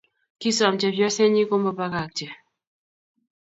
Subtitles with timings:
[0.39, 2.27] Kisom chepyosenyi komabakakche